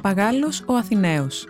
Παπαγάλος 0.00 0.62
ο 0.66 0.74
Αθηναίος. 0.74 1.46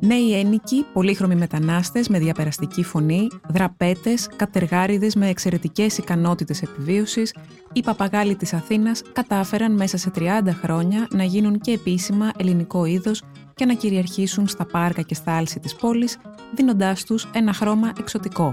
Νέοι 0.00 0.38
ένικοι, 0.38 0.86
πολύχρωμοι 0.92 1.34
μετανάστες 1.34 2.08
με 2.08 2.18
διαπεραστική 2.18 2.84
φωνή, 2.84 3.28
δραπέτες, 3.48 4.28
κατεργάριδες 4.36 5.14
με 5.14 5.28
εξαιρετικές 5.28 5.98
ικανότητες 5.98 6.62
επιβίωσης, 6.62 7.34
οι 7.72 7.82
παπαγάλοι 7.82 8.36
της 8.36 8.52
Αθήνας 8.52 9.02
κατάφεραν 9.12 9.72
μέσα 9.72 9.96
σε 9.96 10.10
30 10.10 10.52
χρόνια 10.52 11.06
να 11.10 11.24
γίνουν 11.24 11.60
και 11.60 11.72
επίσημα 11.72 12.30
ελληνικό 12.38 12.84
είδος 12.84 13.22
και 13.54 13.64
να 13.64 13.74
κυριαρχήσουν 13.74 14.48
στα 14.48 14.66
πάρκα 14.66 15.02
και 15.02 15.14
στα 15.14 15.36
άλση 15.36 15.60
της 15.60 15.74
πόλης, 15.74 16.18
δίνοντάς 16.54 17.04
τους 17.04 17.30
ένα 17.32 17.52
χρώμα 17.52 17.92
εξωτικό. 17.98 18.52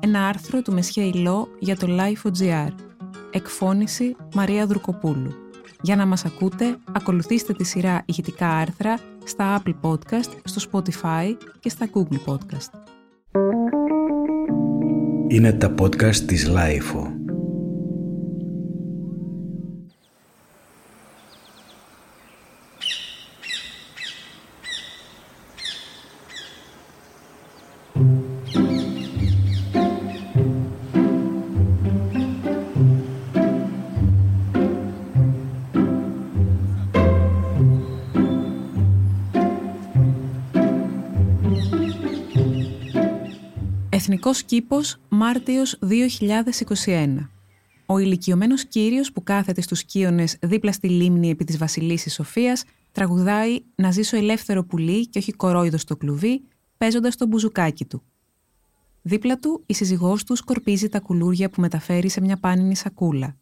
Ένα 0.00 0.26
άρθρο 0.26 0.62
του 0.62 0.72
Μεσχέ 0.72 1.02
Ιλό 1.02 1.48
για 1.58 1.76
το 1.76 1.86
Life.gr. 1.90 2.72
Εκφώνηση 3.30 4.16
Μαρία 4.34 4.66
Δρουκοπούλου. 4.66 5.45
Για 5.82 5.96
να 5.96 6.06
μας 6.06 6.24
ακούτε, 6.24 6.78
ακολουθήστε 6.92 7.52
τη 7.52 7.64
σειρά 7.64 8.02
ηχητικά 8.06 8.48
άρθρα 8.48 8.98
στα 9.24 9.62
Apple 9.62 9.74
Podcast, 9.82 10.30
στο 10.44 10.70
Spotify 10.72 11.36
και 11.60 11.68
στα 11.68 11.88
Google 11.94 12.32
Podcast. 12.32 12.70
Είναι 15.28 15.52
τα 15.52 15.74
podcast 15.78 16.16
της 16.16 16.50
Lifeo. 16.50 17.15
Εθνικός 44.08 44.42
κήπος 44.42 44.96
Μάρτιος 45.08 45.78
2021 46.86 47.28
Ο 47.86 47.98
ηλικιωμένος 47.98 48.64
κύριος 48.64 49.12
που 49.12 49.22
κάθεται 49.22 49.60
στους 49.60 49.84
κύονες 49.84 50.36
δίπλα 50.42 50.72
στη 50.72 50.88
λίμνη 50.88 51.30
επί 51.30 51.44
της 51.44 51.58
Βασιλίσης 51.58 52.14
Σοφίας 52.14 52.64
τραγουδάει 52.92 53.60
«Να 53.74 53.90
ζήσω 53.90 54.16
ελεύθερο 54.16 54.64
πουλί 54.64 55.06
και 55.08 55.18
όχι 55.18 55.32
κορόιδο 55.32 55.78
στο 55.78 55.96
κλουβί» 55.96 56.42
παίζοντας 56.76 57.16
το 57.16 57.26
μπουζουκάκι 57.26 57.84
του. 57.84 58.02
Δίπλα 59.02 59.38
του 59.38 59.62
η 59.66 59.74
σύζυγός 59.74 60.24
του 60.24 60.36
σκορπίζει 60.36 60.88
τα 60.88 61.00
κουλούρια 61.00 61.50
που 61.50 61.60
μεταφέρει 61.60 62.08
σε 62.08 62.20
μια 62.20 62.36
πάνινη 62.36 62.76
σακούλα. 62.76 63.36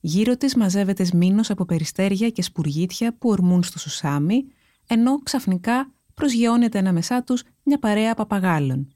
Γύρω 0.00 0.36
της 0.36 0.54
μαζεύεται 0.56 1.04
σμήνος 1.04 1.50
από 1.50 1.64
περιστέρια 1.64 2.30
και 2.30 2.42
σπουργίτια 2.42 3.16
που 3.18 3.28
ορμούν 3.28 3.62
στο 3.62 3.78
σουσάμι, 3.78 4.44
ενώ 4.86 5.18
ξαφνικά 5.22 5.92
προσγειώνεται 6.14 6.78
ανάμεσά 6.78 7.22
τους 7.22 7.42
μια 7.62 7.78
παρέα 7.78 8.14
παπαγάλων. 8.14 8.93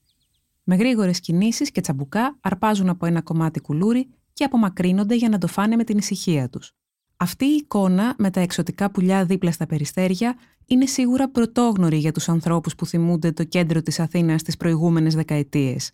Με 0.71 0.77
γρήγορες 0.77 1.21
κινήσεις 1.21 1.71
και 1.71 1.81
τσαμπουκά 1.81 2.39
αρπάζουν 2.41 2.89
από 2.89 3.07
ένα 3.07 3.23
κομμάτι 3.23 3.61
κουλούρι 3.61 4.09
και 4.33 4.45
απομακρύνονται 4.45 5.15
για 5.15 5.29
να 5.29 5.39
το 5.39 5.47
φάνε 5.47 5.77
με 5.77 5.85
την 5.85 5.99
ησυχία 5.99 6.49
τους. 6.49 6.73
Αυτή 7.17 7.45
η 7.45 7.55
εικόνα 7.55 8.15
με 8.19 8.31
τα 8.31 8.41
εξωτικά 8.41 8.91
πουλιά 8.91 9.25
δίπλα 9.25 9.51
στα 9.51 9.67
περιστέρια 9.67 10.35
είναι 10.67 10.87
σίγουρα 10.87 11.31
πρωτόγνωρη 11.31 11.97
για 11.97 12.13
τους 12.13 12.29
ανθρώπους 12.29 12.75
που 12.75 12.87
θυμούνται 12.87 13.33
το 13.33 13.45
κέντρο 13.45 13.83
της 13.83 14.01
Αθήνας 14.01 14.43
τις 14.43 14.57
προηγούμενες 14.57 15.15
δεκαετίες. 15.15 15.93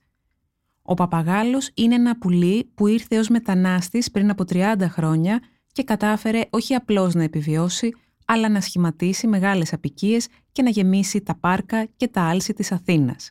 Ο 0.83 0.95
Παπαγάλος 0.95 1.71
είναι 1.75 1.95
ένα 1.95 2.19
πουλί 2.19 2.65
που 2.75 2.87
ήρθε 2.87 3.19
ως 3.19 3.29
μετανάστης 3.29 4.11
πριν 4.11 4.31
από 4.31 4.45
30 4.53 4.75
χρόνια 4.89 5.41
και 5.73 5.83
κατάφερε 5.83 6.41
όχι 6.51 6.75
απλώς 6.75 7.15
να 7.15 7.23
επιβιώσει, 7.23 7.91
αλλά 8.25 8.49
να 8.49 8.61
σχηματίσει 8.61 9.27
μεγάλες 9.27 9.73
απικίες 9.73 10.29
και 10.53 10.63
να 10.63 10.71
γεμίσει 10.71 11.21
τα 11.21 11.35
πάρκα 11.35 11.85
και 11.97 12.09
τα 12.09 12.23
άλση 12.23 12.53
της 12.53 12.73
Αθήνας. 12.73 13.31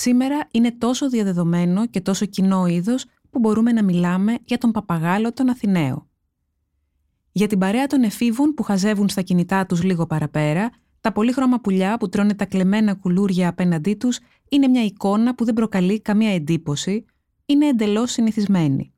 Σήμερα 0.00 0.48
είναι 0.50 0.72
τόσο 0.72 1.08
διαδεδομένο 1.08 1.86
και 1.86 2.00
τόσο 2.00 2.26
κοινό 2.26 2.66
είδος 2.66 3.04
που 3.30 3.38
μπορούμε 3.38 3.72
να 3.72 3.84
μιλάμε 3.84 4.38
για 4.44 4.58
τον 4.58 4.70
παπαγάλο 4.70 5.32
τον 5.32 5.48
Αθηναίο. 5.48 6.08
Για 7.32 7.46
την 7.46 7.58
παρέα 7.58 7.86
των 7.86 8.02
εφήβων 8.02 8.54
που 8.54 8.62
χαζεύουν 8.62 9.08
στα 9.08 9.22
κινητά 9.22 9.66
τους 9.66 9.82
λίγο 9.82 10.06
παραπέρα, 10.06 10.70
τα 11.00 11.12
πολύχρωμα 11.12 11.60
πουλιά 11.60 11.96
που 11.96 12.08
τρώνε 12.08 12.34
τα 12.34 12.44
κλεμμένα 12.44 12.94
κουλούρια 12.94 13.48
απέναντί 13.48 13.94
τους 13.94 14.18
είναι 14.48 14.68
μια 14.68 14.84
εικόνα 14.84 15.34
που 15.34 15.44
δεν 15.44 15.54
προκαλεί 15.54 16.00
καμία 16.00 16.34
εντύπωση, 16.34 17.04
είναι 17.46 17.66
εντελώς 17.66 18.10
συνηθισμένη. 18.10 18.92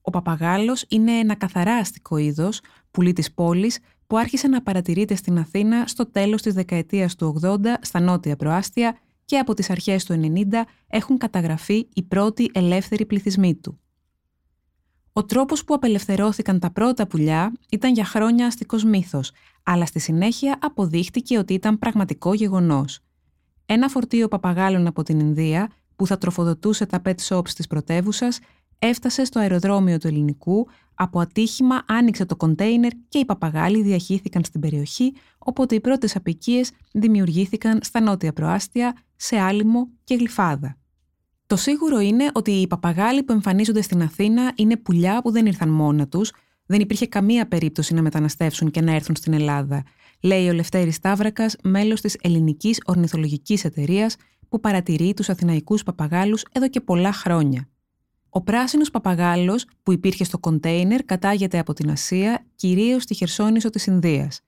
Ο 0.00 0.10
παπαγάλος 0.10 0.84
είναι 0.88 1.12
ένα 1.12 1.34
καθαρά 1.34 1.74
αστικό 1.74 2.16
είδος, 2.16 2.60
πουλί 2.90 3.12
της 3.12 3.32
πόλης, 3.32 3.78
που 4.06 4.18
άρχισε 4.18 4.48
να 4.48 4.62
παρατηρείται 4.62 5.14
στην 5.14 5.38
Αθήνα 5.38 5.86
στο 5.86 6.10
τέλος 6.10 6.42
της 6.42 6.54
δεκαετίας 6.54 7.14
του 7.14 7.40
80 7.42 7.56
στα 7.80 8.00
νότια 8.00 8.36
προάστια 8.36 8.98
και 9.26 9.38
από 9.38 9.54
τις 9.54 9.70
αρχές 9.70 10.04
του 10.04 10.20
90 10.34 10.62
έχουν 10.86 11.18
καταγραφεί 11.18 11.88
οι 11.94 12.02
πρώτοι 12.02 12.50
ελεύθεροι 12.54 13.06
πληθυσμοί 13.06 13.54
του. 13.54 13.80
Ο 15.12 15.24
τρόπος 15.24 15.64
που 15.64 15.74
απελευθερώθηκαν 15.74 16.58
τα 16.58 16.70
πρώτα 16.70 17.06
πουλιά 17.06 17.52
ήταν 17.70 17.92
για 17.92 18.04
χρόνια 18.04 18.46
αστικός 18.46 18.84
μύθος, 18.84 19.32
αλλά 19.62 19.86
στη 19.86 19.98
συνέχεια 19.98 20.58
αποδείχτηκε 20.60 21.38
ότι 21.38 21.54
ήταν 21.54 21.78
πραγματικό 21.78 22.34
γεγονός. 22.34 23.00
Ένα 23.66 23.88
φορτίο 23.88 24.28
παπαγάλων 24.28 24.86
από 24.86 25.02
την 25.02 25.18
Ινδία, 25.18 25.70
που 25.96 26.06
θα 26.06 26.18
τροφοδοτούσε 26.18 26.86
τα 26.86 27.02
pet 27.04 27.14
shops 27.28 27.48
της 27.50 27.66
πρωτεύουσας, 27.66 28.38
έφτασε 28.78 29.24
στο 29.24 29.38
αεροδρόμιο 29.40 29.98
του 29.98 30.06
ελληνικού, 30.06 30.68
από 30.98 31.20
ατύχημα 31.20 31.84
άνοιξε 31.86 32.24
το 32.24 32.36
κοντέινερ 32.36 32.90
και 33.08 33.18
οι 33.18 33.24
παπαγάλοι 33.24 33.82
διαχύθηκαν 33.82 34.44
στην 34.44 34.60
περιοχή, 34.60 35.14
οπότε 35.38 35.74
οι 35.74 35.80
πρώτες 35.80 36.16
απικίες 36.16 36.70
δημιουργήθηκαν 36.92 37.78
στα 37.82 38.00
νότια 38.00 38.32
προάστια, 38.32 38.96
σε 39.16 39.36
άλυμο 39.36 39.88
και 40.04 40.14
γλυφάδα. 40.14 40.76
Το 41.46 41.56
σίγουρο 41.56 42.00
είναι 42.00 42.30
ότι 42.32 42.50
οι 42.50 42.66
παπαγάλοι 42.66 43.22
που 43.22 43.32
εμφανίζονται 43.32 43.82
στην 43.82 44.02
Αθήνα 44.02 44.52
είναι 44.56 44.76
πουλιά 44.76 45.22
που 45.22 45.30
δεν 45.30 45.46
ήρθαν 45.46 45.68
μόνα 45.68 46.08
τους, 46.08 46.32
δεν 46.66 46.80
υπήρχε 46.80 47.06
καμία 47.06 47.48
περίπτωση 47.48 47.94
να 47.94 48.02
μεταναστεύσουν 48.02 48.70
και 48.70 48.80
να 48.80 48.92
έρθουν 48.92 49.16
στην 49.16 49.32
Ελλάδα, 49.32 49.82
λέει 50.22 50.48
ο 50.48 50.52
Λευτέρης 50.52 50.94
Σταύρακας, 50.94 51.56
μέλος 51.62 52.00
της 52.00 52.16
Ελληνικής 52.20 52.80
Ορνηθολογικής 52.84 53.64
Εταιρείας, 53.64 54.16
που 54.48 54.60
παρατηρεί 54.60 55.14
τους 55.14 55.28
Αθηναϊκούς 55.28 55.82
παπαγάλους 55.82 56.44
εδώ 56.52 56.68
και 56.68 56.80
πολλά 56.80 57.12
χρόνια. 57.12 57.68
Ο 58.36 58.42
πράσινος 58.42 58.90
παπαγάλος 58.90 59.66
που 59.82 59.92
υπήρχε 59.92 60.24
στο 60.24 60.38
κοντέινερ 60.38 61.04
κατάγεται 61.04 61.58
από 61.58 61.72
την 61.72 61.90
Ασία, 61.90 62.46
κυρίως 62.54 63.02
στη 63.02 63.14
Χερσόνησο 63.14 63.70
της 63.70 63.86
Ινδίας. 63.86 64.40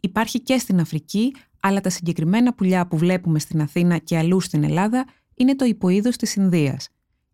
Υπάρχει 0.00 0.40
και 0.40 0.58
στην 0.58 0.80
Αφρική, 0.80 1.34
αλλά 1.60 1.80
τα 1.80 1.90
συγκεκριμένα 1.90 2.54
πουλιά 2.54 2.86
που 2.86 2.96
βλέπουμε 2.96 3.38
στην 3.38 3.60
Αθήνα 3.60 3.98
και 3.98 4.18
αλλού 4.18 4.40
στην 4.40 4.64
Ελλάδα 4.64 5.04
είναι 5.34 5.56
το 5.56 5.64
υποείδος 5.64 6.16
της 6.16 6.34
Ινδίας. 6.34 6.88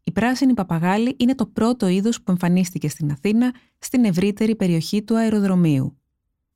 Η 0.05 0.13
πράσινη 0.13 0.55
παπαγάλη 0.55 1.17
είναι 1.19 1.35
το 1.35 1.47
πρώτο 1.47 1.89
είδος 1.89 2.23
που 2.23 2.31
εμφανίστηκε 2.31 2.89
στην 2.89 3.11
Αθήνα, 3.11 3.55
στην 3.79 4.05
ευρύτερη 4.05 4.57
περιοχή 4.57 5.03
του 5.03 5.17
αεροδρομίου. 5.17 6.00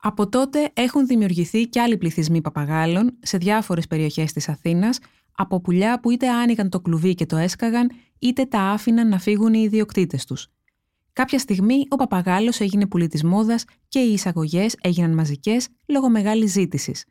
Από 0.07 0.29
τότε 0.29 0.71
έχουν 0.75 1.07
δημιουργηθεί 1.07 1.67
και 1.67 1.81
άλλοι 1.81 1.97
πληθυσμοί 1.97 2.41
παπαγάλων 2.41 3.19
σε 3.21 3.39
διάφορες 3.39 3.87
περιοχές 3.87 4.33
της 4.33 4.49
Αθήνας, 4.49 4.99
από 5.35 5.61
πουλιά 5.61 6.01
που 6.01 6.11
είτε 6.11 6.29
άνοιγαν 6.29 6.69
το 6.69 6.81
κλουβί 6.81 7.15
και 7.15 7.27
το 7.27 7.37
έσκαγαν, 7.37 7.91
είτε 8.19 8.45
τα 8.45 8.61
άφηναν 8.61 9.09
να 9.09 9.19
φύγουν 9.19 9.55
οι 9.55 9.61
ιδιοκτήτες 9.63 10.25
τους. 10.25 10.49
Κάποια 11.13 11.39
στιγμή 11.39 11.87
ο 11.89 11.97
παπαγάλος 11.97 12.61
έγινε 12.61 12.87
πουλή 12.87 13.09
τη 13.09 13.27
μόδας 13.27 13.65
και 13.89 13.99
οι 13.99 14.13
εισαγωγές 14.13 14.77
έγιναν 14.81 15.15
μαζικές 15.15 15.69
λόγω 15.87 16.09
μεγάλης 16.09 16.53
ζήτησης. 16.53 17.05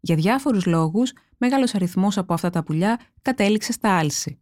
Για 0.00 0.16
διάφορους 0.16 0.66
λόγους, 0.66 1.12
μεγάλος 1.36 1.74
αριθμός 1.74 2.18
από 2.18 2.34
αυτά 2.34 2.50
τα 2.50 2.62
πουλιά 2.62 3.00
κατέληξε 3.22 3.72
στα 3.72 3.96
άλση. 3.96 4.38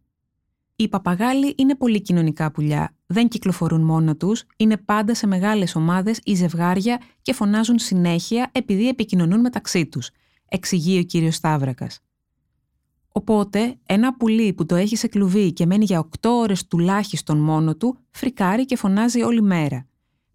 Οι 0.75 0.87
παπαγάλοι 0.87 1.53
είναι 1.57 1.75
πολύ 1.75 2.01
κοινωνικά 2.01 2.51
πουλιά, 2.51 2.95
δεν 3.05 3.27
κυκλοφορούν 3.27 3.81
μόνα 3.81 4.15
τους, 4.15 4.43
είναι 4.57 4.77
πάντα 4.77 5.15
σε 5.15 5.27
μεγάλες 5.27 5.75
ομάδες 5.75 6.19
ή 6.23 6.33
ζευγάρια 6.33 7.01
και 7.21 7.33
φωνάζουν 7.33 7.79
συνέχεια 7.79 8.49
επειδή 8.51 8.87
επικοινωνούν 8.87 9.39
μεταξύ 9.39 9.85
τους, 9.85 10.09
εξηγεί 10.49 10.99
ο 10.99 11.03
κύριος 11.03 11.35
Σταύρακας. 11.35 11.99
Οπότε, 13.11 13.77
ένα 13.85 14.15
πουλί 14.15 14.53
που 14.53 14.65
το 14.65 14.75
έχει 14.75 14.95
σε 14.95 15.07
κλουβί 15.07 15.53
και 15.53 15.65
μένει 15.65 15.85
για 15.85 15.99
8 15.99 16.29
ώρες 16.29 16.67
τουλάχιστον 16.67 17.37
μόνο 17.37 17.75
του, 17.75 17.97
φρικάρει 18.09 18.65
και 18.65 18.75
φωνάζει 18.75 19.21
όλη 19.21 19.41
μέρα. 19.41 19.87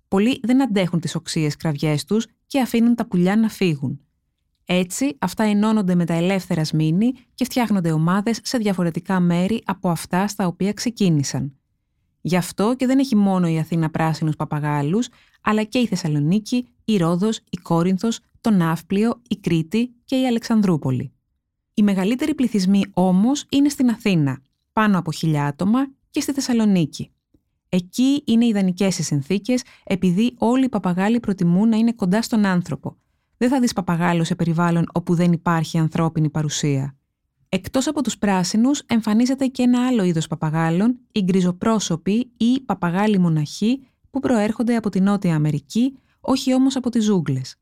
Πολλοί 0.09 0.41
δεν 0.43 0.63
αντέχουν 0.63 1.01
τις 1.01 1.15
οξύε 1.15 1.51
κραυγές 1.59 2.05
τους 2.05 2.27
και 2.47 2.61
αφήνουν 2.61 2.95
τα 2.95 3.07
πουλιά 3.07 3.37
να 3.37 3.49
φύγουν. 3.49 4.01
Έτσι, 4.71 5.17
αυτά 5.19 5.45
ενώνονται 5.45 5.95
με 5.95 6.05
τα 6.05 6.15
ελεύθερα 6.15 6.65
σμήνη 6.65 7.13
και 7.35 7.45
φτιάχνονται 7.45 7.93
ομάδες 7.93 8.41
σε 8.43 8.59
διαφορετικά 8.59 9.21
μέρη 9.21 9.63
από 9.65 9.89
αυτά 9.89 10.29
στα 10.29 10.47
οποία 10.47 10.73
ξεκίνησαν. 10.73 11.53
Γι' 12.21 12.37
αυτό 12.37 12.75
και 12.77 12.87
δεν 12.87 12.99
έχει 12.99 13.17
μόνο 13.17 13.49
η 13.49 13.59
Αθήνα 13.59 13.91
πράσινους 13.91 14.37
παπαγάλους, 14.37 15.09
αλλά 15.43 15.63
και 15.63 15.79
η 15.79 15.87
Θεσσαλονίκη, 15.87 16.69
η 16.85 16.97
Ρόδος, 16.97 17.37
η 17.51 17.57
Κόρινθος, 17.57 18.21
το 18.41 18.51
Ναύπλιο, 18.51 19.23
η 19.29 19.37
Κρήτη 19.37 19.95
και 20.05 20.21
η 20.21 20.27
Αλεξανδρούπολη. 20.27 21.13
Οι 21.75 21.83
μεγαλύτεροι 21.83 22.35
πληθυσμοί 22.35 22.83
όμως 22.93 23.47
είναι 23.49 23.69
στην 23.69 23.91
Αθήνα, 23.91 24.43
πάνω 24.73 24.99
από 24.99 25.13
χιλιά 25.13 25.45
άτομα, 25.45 25.89
και 26.11 26.21
στη 26.21 26.33
Θεσσαλονίκη. 26.33 27.11
Εκεί 27.69 28.23
είναι 28.27 28.47
ιδανικές 28.47 28.99
οι 28.99 29.03
συνθήκες, 29.03 29.63
επειδή 29.85 30.35
όλοι 30.39 30.65
οι 30.65 30.69
παπαγάλοι 30.69 31.21
προτιμούν 31.21 31.69
να 31.69 31.77
είναι 31.77 31.93
κοντά 31.93 32.23
στον 32.23 32.45
άνθρωπο, 32.45 32.97
Δεν 33.39 33.49
θα 33.49 33.61
δεις 33.61 33.73
παπαγάλο 33.73 34.25
σε 34.25 34.35
περιβάλλον 34.35 34.87
όπου 34.93 35.15
δεν 35.15 35.33
υπάρχει 35.33 35.79
ανθρώπινη 35.79 36.31
παρουσία. 36.31 36.97
Εκτός 37.49 37.87
από 37.87 38.03
τους 38.03 38.19
πράσινους 38.19 38.81
εμφανίζεται 38.87 39.47
και 39.47 39.63
ένα 39.63 39.87
άλλο 39.87 40.03
είδος 40.03 40.27
παπαγάλων, 40.27 40.99
οι 41.13 41.23
γκριζοπρόσωποι 41.23 42.33
ή 42.37 42.61
παπαγάλοι 42.61 43.19
μοναχοί 43.19 43.89
που 44.11 44.21
προέρχονται 44.21 44.77
από 44.77 44.91
τη 44.91 45.01
Νότια 45.01 45.35
Αμερική, 45.35 45.99
όχι 46.21 46.55
όμως 46.55 46.77
από 46.77 46.91
τις 46.91 47.05
ζούγκλες. 47.05 47.57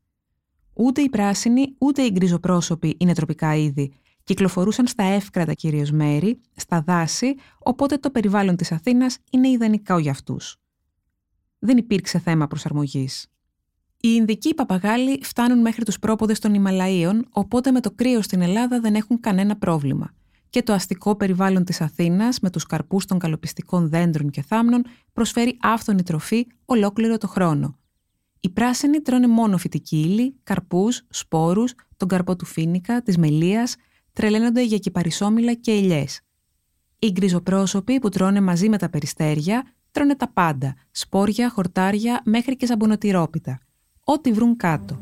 Ούτε 0.73 1.01
οι 1.01 1.09
πράσινοι 1.09 1.75
ούτε 1.77 2.01
οι 2.01 2.09
γκριζοπρόσωποι 2.13 2.95
είναι 2.99 3.13
τροπικά 3.13 3.55
είδη. 3.55 3.93
Κυκλοφορούσαν 4.23 4.87
στα 4.87 5.03
εύκρατα 5.03 5.53
κυρίως 5.53 5.91
μέρη, 5.91 6.41
στα 6.55 6.81
δάση, 6.81 7.35
οπότε 7.59 7.97
το 7.97 8.09
περιβάλλον 8.09 8.55
της 8.55 8.71
Αθήνας 8.71 9.17
είναι 9.31 9.47
ιδανικό 9.47 9.97
για 9.97 10.11
αυτούς. 10.11 10.57
Δεν 11.59 11.77
υπήρξε 11.77 12.19
θέμα 12.19 12.47
προσαρμογής. 12.47 13.27
Οι 14.01 14.09
Ινδικοί 14.15 14.53
παπαγάλοι 14.53 15.19
φτάνουν 15.23 15.59
μέχρι 15.59 15.85
τους 15.85 15.99
πρόποδες 15.99 16.39
των 16.39 16.53
Ιμαλαίων, 16.53 17.27
οπότε 17.29 17.71
με 17.71 17.79
το 17.79 17.91
κρύο 17.91 18.21
στην 18.21 18.41
Ελλάδα 18.41 18.79
δεν 18.79 18.95
έχουν 18.95 19.19
κανένα 19.19 19.57
πρόβλημα. 19.57 20.13
Και 20.49 20.63
το 20.63 20.73
αστικό 20.73 21.15
περιβάλλον 21.15 21.63
της 21.63 21.81
Αθήνας, 21.81 22.39
με 22.39 22.49
τους 22.49 22.65
καρπούς 22.65 23.05
των 23.05 23.19
καλοπιστικών 23.19 23.89
δέντρων 23.89 24.29
και 24.29 24.41
θάμνων, 24.41 24.83
προσφέρει 25.13 25.57
άφθονη 25.61 26.03
τροφή 26.03 26.47
ολόκληρο 26.65 27.17
το 27.17 27.27
χρόνο. 27.27 27.77
Οι 28.39 28.49
πράσινοι 28.49 29.01
τρώνε 29.01 29.27
μόνο 29.27 29.57
φυτική 29.57 29.97
ύλη, 29.97 30.35
καρπούς, 30.43 31.05
σπόρους, 31.09 31.73
τον 31.97 32.07
καρπό 32.07 32.35
του 32.35 32.45
φίνικα, 32.45 33.01
της 33.01 33.17
μελίας, 33.17 33.75
τρελαίνονται 34.13 34.63
για 34.63 34.77
κυπαρισόμυλα 34.77 35.53
και 35.53 35.71
ελιές. 35.71 36.21
Οι 36.99 37.11
γκριζοπρόσωποι 37.11 37.99
που 37.99 38.09
τρώνε 38.09 38.41
μαζί 38.41 38.69
με 38.69 38.77
τα 38.77 38.89
περιστέρια 38.89 39.63
τρώνε 39.91 40.15
τα 40.15 40.31
πάντα, 40.33 40.75
σπόρια, 40.91 41.49
χορτάρια 41.49 42.21
μέχρι 42.25 42.55
και 42.55 42.65
ζαμπονοτυρόπιτα 42.65 43.59
ό,τι 44.09 44.31
βρουν 44.31 44.57
κάτω. 44.57 44.97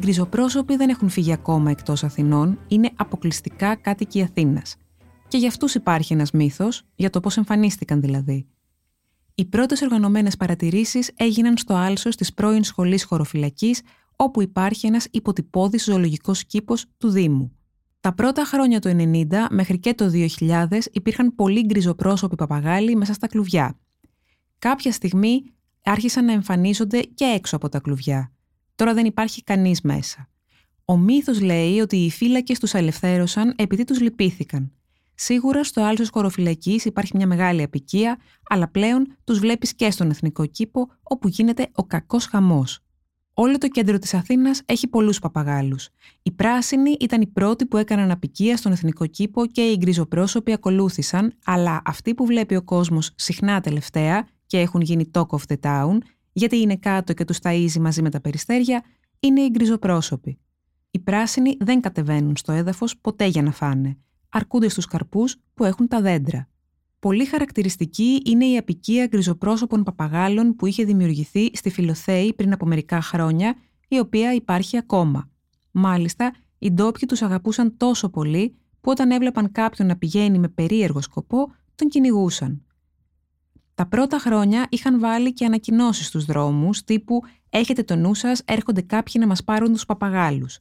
Γκριζοπρόσωποι 0.00 0.76
δεν 0.76 0.88
έχουν 0.88 1.08
φύγει 1.08 1.32
ακόμα 1.32 1.70
εκτός 1.70 2.04
Αθηνών, 2.04 2.58
είναι 2.68 2.90
αποκλειστικά 2.96 3.74
κάτοικοι 3.74 4.22
Αθήνας. 4.22 4.76
Και 5.28 5.38
για 5.38 5.48
αυτούς 5.48 5.74
υπάρχει 5.74 6.12
ένας 6.12 6.30
μύθος, 6.30 6.82
για 6.94 7.10
το 7.10 7.20
πώς 7.20 7.36
εμφανίστηκαν 7.36 8.00
δηλαδή. 8.00 8.46
Οι 9.34 9.44
πρώτες 9.44 9.82
οργανωμένες 9.82 10.36
παρατηρήσεις 10.36 11.10
έγιναν 11.16 11.56
στο 11.56 11.74
άλσο 11.74 12.08
τη 12.08 12.32
πρώην 12.34 12.64
σχολή 12.64 13.00
χωροφυλακής, 13.00 13.82
όπου 14.16 14.42
υπάρχει 14.42 14.86
ένας 14.86 15.06
υποτυπώδης 15.10 15.84
ζωολογικός 15.84 16.44
κήπος 16.44 16.84
του 16.98 17.10
Δήμου. 17.10 17.52
Τα 18.00 18.14
πρώτα 18.14 18.44
χρόνια 18.44 18.80
του 18.80 18.88
90 18.88 19.26
μέχρι 19.50 19.78
και 19.78 19.94
το 19.94 20.10
2000 20.38 20.66
υπήρχαν 20.92 21.34
πολλοί 21.34 21.64
γκριζοπρόσωποι 21.64 22.36
παπαγάλοι 22.36 22.96
μέσα 22.96 23.12
στα 23.12 23.26
κλουβιά. 23.26 23.78
Κάποια 24.58 24.92
στιγμή 24.92 25.42
άρχισαν 25.84 26.24
να 26.24 26.32
εμφανίζονται 26.32 27.00
και 27.00 27.24
έξω 27.24 27.56
από 27.56 27.68
τα 27.68 27.80
κλουβιά. 27.80 28.32
Τώρα 28.80 28.94
δεν 28.94 29.04
υπάρχει 29.04 29.42
κανείς 29.42 29.80
μέσα. 29.80 30.28
Ο 30.84 30.96
μύθος 30.96 31.40
λέει 31.40 31.80
ότι 31.80 31.96
οι 31.96 32.10
φύλακες 32.10 32.58
τους 32.58 32.74
ελευθέρωσαν 32.74 33.54
επειδή 33.56 33.84
τους 33.84 34.00
λυπήθηκαν. 34.00 34.72
Σίγουρα 35.14 35.64
στο 35.64 35.82
άλσο 35.82 36.04
χωροφυλακής 36.12 36.84
υπάρχει 36.84 37.16
μια 37.16 37.26
μεγάλη 37.26 37.62
απικία, 37.62 38.18
αλλά 38.48 38.68
πλέον 38.68 39.16
τους 39.24 39.38
βλέπεις 39.38 39.74
και 39.74 39.90
στον 39.90 40.10
εθνικό 40.10 40.46
κήπο, 40.46 40.88
όπου 41.02 41.28
γίνεται 41.28 41.68
ο 41.72 41.84
κακός 41.84 42.26
χαμός. 42.26 42.80
Όλο 43.32 43.58
το 43.58 43.68
κέντρο 43.68 43.98
της 43.98 44.14
Αθήνας 44.14 44.62
έχει 44.66 44.88
πολλούς 44.88 45.18
παπαγάλους. 45.18 45.88
Οι 46.22 46.30
πράσινοι 46.30 46.96
ήταν 47.00 47.20
οι 47.20 47.26
πρώτοι 47.26 47.66
που 47.66 47.76
έκαναν 47.76 48.10
απικία 48.10 48.56
στον 48.56 48.72
εθνικό 48.72 49.06
κήπο 49.06 49.46
και 49.46 49.62
οι 49.62 49.76
γκριζοπρόσωποι 49.78 50.52
ακολούθησαν, 50.52 51.32
αλλά 51.44 51.82
αυτοί 51.84 52.14
που 52.14 52.26
βλέπει 52.26 52.56
ο 52.56 52.62
κόσμος 52.62 53.12
συχνά 53.14 53.60
τελευταία 53.60 54.26
και 54.46 54.58
έχουν 54.58 54.80
γίνει 54.80 55.10
talk 55.14 55.26
of 55.26 55.40
the 55.48 55.56
town 55.62 55.98
γιατί 56.32 56.56
είναι 56.56 56.76
κάτω 56.76 57.12
και 57.12 57.24
τους 57.24 57.38
ταΐζει 57.42 57.78
μαζί 57.80 58.02
με 58.02 58.10
τα 58.10 58.20
περιστέρια, 58.20 58.82
είναι 59.20 59.40
οι 59.40 59.48
γκριζοπρόσωποι. 59.50 60.38
Οι 60.90 60.98
πράσινοι 60.98 61.56
δεν 61.60 61.80
κατεβαίνουν 61.80 62.36
στο 62.36 62.52
έδαφος 62.52 62.98
ποτέ 62.98 63.26
για 63.26 63.42
να 63.42 63.52
φάνε. 63.52 63.96
Αρκούνται 64.28 64.68
στους 64.68 64.86
καρπούς 64.86 65.36
που 65.54 65.64
έχουν 65.64 65.88
τα 65.88 66.00
δέντρα. 66.00 66.48
Πολύ 66.98 67.24
χαρακτηριστική 67.24 68.22
είναι 68.24 68.46
η 68.46 68.56
απικία 68.56 69.06
γκριζοπρόσωπων 69.06 69.82
παπαγάλων 69.82 70.56
που 70.56 70.66
είχε 70.66 70.84
δημιουργηθεί 70.84 71.50
στη 71.52 71.70
Φιλοθέη 71.70 72.34
πριν 72.34 72.52
από 72.52 72.66
μερικά 72.66 73.00
χρόνια, 73.00 73.54
η 73.88 73.98
οποία 73.98 74.34
υπάρχει 74.34 74.76
ακόμα. 74.76 75.30
Μάλιστα, 75.70 76.34
οι 76.58 76.70
ντόπιοι 76.70 77.08
τους 77.08 77.22
αγαπούσαν 77.22 77.76
τόσο 77.76 78.08
πολύ 78.08 78.54
που 78.80 78.90
όταν 78.90 79.10
έβλεπαν 79.10 79.52
κάποιον 79.52 79.88
να 79.88 79.96
πηγαίνει 79.96 80.38
με 80.38 80.48
περίεργο 80.48 81.00
σκοπό, 81.00 81.52
τον 81.74 81.88
κυνηγούσαν. 81.88 82.64
Τα 83.80 83.86
πρώτα 83.86 84.18
χρόνια 84.18 84.66
είχαν 84.68 85.00
βάλει 85.00 85.32
και 85.32 85.44
ανακοινώσεις 85.44 86.06
στους 86.06 86.24
δρόμους 86.24 86.84
τύπου 86.84 87.22
«Έχετε 87.50 87.82
το 87.82 87.96
νου 87.96 88.14
σας, 88.14 88.42
έρχονται 88.44 88.80
κάποιοι 88.80 89.14
να 89.18 89.26
μας 89.26 89.44
πάρουν 89.44 89.72
τους 89.72 89.86
παπαγάλους». 89.86 90.58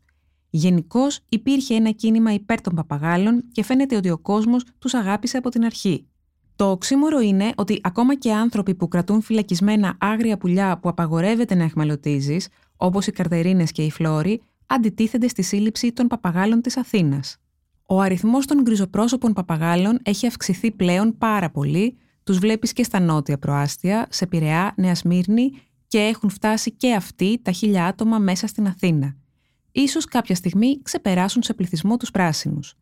Γενικώς 0.50 1.20
υπήρχε 1.30 1.76
ένα 1.76 1.92
κίνημα 1.92 2.34
υπέρ 2.34 2.62
των 2.62 2.76
παπαγάλων 2.76 3.44
και 3.52 3.64
φαίνεται 3.64 3.96
ότι 3.96 4.10
ο 4.10 4.18
κόσμος 4.18 4.64
τους 4.80 4.94
αγάπησε 4.94 5.38
από 5.38 5.50
την 5.50 5.66
αρχή. 5.66 6.08
Το 6.56 6.72
οξύμορο 6.72 7.20
είναι 7.20 7.52
ότι 7.56 7.80
ακόμα 7.84 8.16
και 8.16 8.34
άνθρωποι 8.34 8.76
που 8.76 8.88
κρατούν 8.88 9.22
φυλακισμένα 9.22 9.96
άγρια 10.00 10.38
πουλιά 10.38 10.78
που 10.78 10.90
απαγορεύεται 10.90 11.56
να 11.56 11.64
εχμαλωτίζεις, 11.64 12.48
όπως 12.78 13.08
οι 13.08 13.12
καρτερίνες 13.12 13.72
και 13.72 13.84
οι 13.84 13.92
φλόροι, 13.92 14.42
αντιτίθενται 14.66 15.28
στη 15.28 15.42
σύλληψη 15.42 15.92
των 15.92 16.08
παπαγάλων 16.08 16.62
της 16.62 16.78
Αθήνας. 16.78 17.38
Ο 17.86 18.00
αριθμός 18.00 18.46
των 18.46 18.62
γκριζοπρόσωπων 18.62 19.34
παπαγάλων 19.34 20.00
έχει 20.04 20.28
αυξηθεί 20.28 20.72
πλέον 20.72 21.18
πάρα 21.18 21.50
πολύ, 21.50 21.98
τους 22.24 22.38
βλέπεις 22.38 22.74
και 22.74 22.84
στα 22.84 23.00
νότια 23.00 23.38
προάστια, 23.38 24.08
σε 24.10 24.28
Πειραιά, 24.28 24.74
Νέα 24.78 24.96
Σμύρνη 24.96 25.52
και 25.88 26.00
έχουν 26.00 26.30
φτάσει 26.30 26.72
και 26.72 26.94
αυτοί 26.94 27.40
τα 27.42 27.52
χίλια 27.52 27.86
άτομα 27.86 28.20
μέσα 28.20 28.48
στην 28.48 28.68
Αθήνα. 28.68 29.16
Ίσως 29.72 30.06
κάποια 30.06 30.36
στιγμή 30.36 30.82
ξεπεράσουν 30.82 31.44
σε 31.44 31.54
πληθυσμό 31.54 31.98
τους 31.98 32.12
πράσινους. 32.12 32.76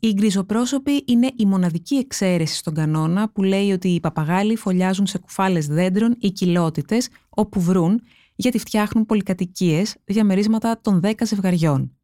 Οι 0.00 0.12
γκριζοπρόσωποι 0.12 1.04
είναι 1.06 1.30
η 1.36 1.46
μοναδική 1.46 1.94
εξαίρεση 1.94 2.56
στον 2.56 2.74
κανόνα 2.74 3.30
που 3.30 3.42
λέει 3.42 3.72
ότι 3.72 3.88
οι 3.88 4.00
παπαγάλοι 4.00 4.56
φωλιάζουν 4.56 5.06
σε 5.06 5.18
κουφάλες 5.18 5.66
δέντρων 5.66 6.16
ή 6.18 6.30
κοιλότητες 6.30 7.08
όπου 7.28 7.60
βρουν 7.60 8.00
γιατί 8.34 8.58
φτιάχνουν 8.58 9.06
πολυκατοικίες 9.06 9.96
διαμερίσματα 10.04 10.80
των 10.80 11.00
10 11.04 11.12
ζευγαριών. 11.24 11.96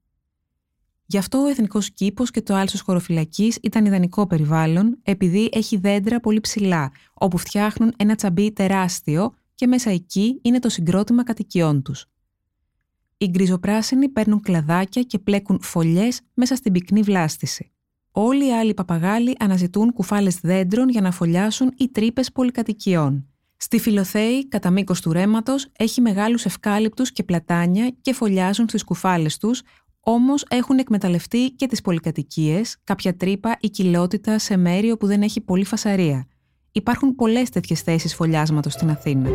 Γι' 1.11 1.19
αυτό 1.19 1.39
ο 1.39 1.47
εθνικός 1.47 1.91
κήπος 1.91 2.31
και 2.31 2.43
το 2.43 2.55
άλσος 2.55 2.81
χωροφυλακής 2.81 3.59
ήταν 3.63 3.85
ιδανικό 3.85 4.27
περιβάλλον, 4.27 4.99
επειδή 5.03 5.49
έχει 5.53 5.77
δέντρα 5.77 6.21
πολύ 6.21 6.41
ψηλά, 6.41 6.93
όπου 7.15 7.39
φτιάχνουν 7.39 7.93
ένα 7.97 8.15
τσαμπί 8.15 8.53
τεράστιο 8.53 9.35
και 9.55 9.67
μέσα 9.67 9.91
εκεί 9.91 10.39
είναι 10.43 10.59
το 10.59 10.69
συγκρότημα 10.69 11.23
κατοικιών 11.23 11.83
τους. 11.83 12.07
Οι 13.17 13.29
γκριζοπράσινοι 13.29 14.09
παίρνουν 14.09 14.41
κλαδάκια 14.41 15.03
και 15.03 15.19
πλέκουν 15.19 15.61
φωλιές 15.63 16.21
μέσα 16.35 16.57
στην 16.57 16.73
πυκνή 16.73 17.03
βλάστηση. 17.03 17.73
Όλοι 18.11 18.47
οι 18.47 18.53
άλλοι 18.53 18.75
παπαγάλοι 18.75 19.37
αναζητούν 19.39 19.93
κουφάλες 19.93 20.41
δέντρων 20.41 20.89
για 20.89 21.01
να 21.01 21.11
φωλιάσουν 21.11 21.73
ή 21.77 21.89
τρύπες 21.89 22.33
πολυκατοικιών. 22.33 23.27
Στη 23.57 23.79
Φιλοθέη, 23.79 24.49
κατά 24.49 24.71
μήκος 24.71 25.01
του 25.01 25.13
ρέματος, 25.13 25.69
έχει 25.79 26.01
μεγάλους 26.01 26.45
ευκάλυπτους 26.45 27.13
και 27.13 27.23
πλατάνια 27.23 27.95
και 28.01 28.13
φωλιάζουν 28.13 28.69
στις 28.69 28.85
κουφάλες 28.85 29.37
τους, 29.37 29.63
Όμως 30.01 30.45
έχουν 30.49 30.79
εκμεταλλευτεί 30.79 31.51
και 31.51 31.67
τις 31.67 31.81
πολυκατοικίες, 31.81 32.77
κάποια 32.85 33.17
τρύπα 33.17 33.57
ή 33.61 33.69
κοιλότητα 33.69 34.39
σε 34.39 34.57
μέρη 34.57 34.91
όπου 34.91 35.07
δεν 35.07 35.23
έχει 35.23 35.41
πολύ 35.41 35.65
φασαρία. 35.65 36.27
Υπάρχουν 36.73 37.15
πολλές 37.15 37.51
τέτοιες 37.51 37.81
θέσεις 37.81 38.15
φωλιάσματος 38.15 38.73
στην 38.73 38.91
Αθήνα. 38.91 39.31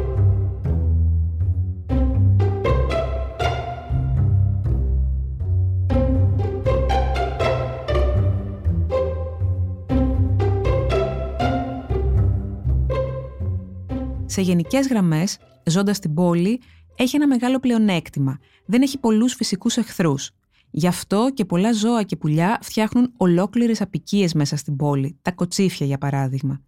Σε 14.25 14.41
γενικές 14.41 14.87
γραμμές, 14.87 15.37
ζώντας 15.65 15.97
στην 15.97 16.13
πόλη, 16.13 16.61
έχει 16.95 17.15
ένα 17.15 17.27
μεγάλο 17.27 17.59
πλεονέκτημα. 17.59 18.39
Δεν 18.65 18.81
έχει 18.81 18.99
πολλούς 18.99 19.33
φυσικούς 19.33 19.77
εχθρούς. 19.77 20.31
Γι' 20.75 20.87
αυτό 20.87 21.29
και 21.33 21.45
πολλά 21.45 21.73
ζώα 21.73 22.03
και 22.03 22.15
πουλιά 22.15 22.59
φτιάχνουν 22.61 23.13
ολόκληρες 23.17 23.81
απικίες 23.81 24.33
μέσα 24.33 24.55
στην 24.55 24.75
πόλη, 24.75 25.17
τα 25.21 25.31
κοτσίφια 25.31 25.85
για 25.85 25.97
παράδειγμα. 25.97 26.61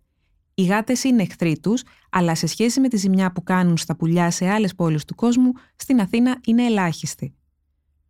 Οι 0.53 0.63
γάτες 0.63 1.03
είναι 1.03 1.21
εχθροί 1.21 1.59
τους, 1.59 1.83
αλλά 2.09 2.35
σε 2.35 2.47
σχέση 2.47 2.79
με 2.79 2.87
τη 2.87 2.97
ζημιά 2.97 3.31
που 3.31 3.43
κάνουν 3.43 3.77
στα 3.77 3.95
πουλιά 3.95 4.31
σε 4.31 4.49
άλλες 4.49 4.75
πόλεις 4.75 5.05
του 5.05 5.15
κόσμου, 5.15 5.51
στην 5.75 5.99
Αθήνα 5.99 6.39
είναι 6.45 6.65
ελάχιστη. 6.65 7.35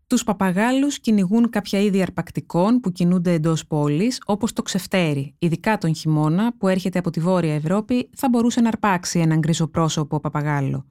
Τους 0.08 0.24
παπαγάλους 0.24 1.00
κυνηγούν 1.00 1.50
κάποια 1.50 1.80
είδη 1.80 2.02
αρπακτικών 2.02 2.80
που 2.80 2.92
κινούνται 2.92 3.34
εντός 3.34 3.68
πόλης, 3.68 4.22
όπως 4.25 4.54
το 4.54 4.62
ξεφτέρι, 4.62 5.36
ειδικά 5.40 5.78
τον 5.78 5.96
χειμώνα 5.96 6.58
που 6.58 6.68
έρχεται 6.68 7.00
από 7.00 7.10
τη 7.10 7.20
Βόρεια 7.20 7.54
Ευρώπη, 7.54 8.10
θα 8.16 8.30
μπορούσε 8.30 8.62
να 8.62 8.68
αρπάξει 8.68 9.20
έναν 9.20 9.40
γκριζοπρόσωπο 9.40 10.20
παπαγάλο. 10.20 10.86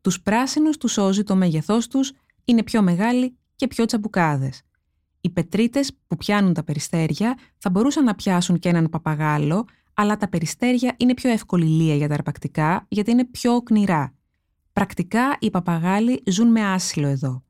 Τους 0.00 0.20
πράσινους 0.20 0.76
τους 0.76 0.92
σώζει 0.92 1.22
το 1.22 1.36
μέγεθός 1.36 1.86
τους, 1.86 2.12
είναι 2.44 2.62
πιο 2.62 2.82
μεγάλοι 2.82 3.37
και 3.58 3.66
πιο 3.66 3.84
τσαμπουκάδες. 3.84 4.62
Οι 5.20 5.30
πετρίτες 5.30 5.92
που 6.06 6.16
πιάνουν 6.16 6.52
τα 6.52 6.64
περιστέρια 6.64 7.38
θα 7.58 7.70
μπορούσαν 7.70 8.04
να 8.04 8.14
πιάσουν 8.14 8.58
και 8.58 8.68
έναν 8.68 8.88
παπαγάλο, 8.88 9.66
αλλά 9.94 10.16
τα 10.16 10.28
περιστέρια 10.28 10.94
είναι 10.96 11.14
πιο 11.14 11.30
εύκολη 11.30 11.64
λία 11.64 11.94
για 11.94 12.08
τα 12.08 12.14
αρπακτικά 12.14 12.86
γιατί 12.88 13.10
είναι 13.10 13.24
πιο 13.24 13.52
οκνηρά. 13.54 14.14
Πρακτικά 14.72 15.36
οι 15.40 15.50
παπαγάλοι 15.50 16.22
ζουν 16.26 16.50
με 16.50 16.64
άσυλο 16.64 17.06
εδώ. 17.06 17.42